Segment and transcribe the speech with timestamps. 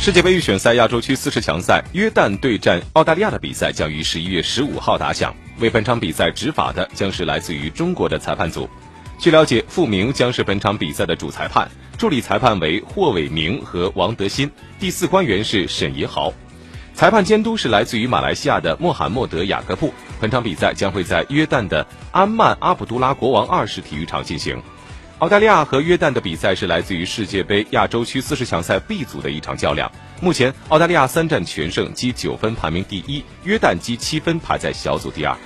[0.00, 5.36] 世界杯预选赛亚洲区四十强赛，约旦对战澳大利亚的比赛将于十一月十五号打响。
[5.58, 8.66] 为本场比赛执法的将是来自于中国的裁判组。
[9.18, 16.32] 据了解，傅明将是本场比赛的主裁判，助理裁判为霍伟明和王德新，第四官员是沈怡豪。
[16.94, 19.92] 裁判监督是来自于马来西亚的穆罕默德雅各布。
[20.18, 24.62] 本场比赛将会在约旦的安曼阿卜杜拉国王二世体育场进行。
[25.20, 29.90] 澳大利亚和约旦的比赛是来自于世界杯亚洲区四十强赛 B 组的一场较量。
[30.18, 35.36] 目前，澳大利亚三战全胜，积九分排名第一；约旦积七分排在小组第二。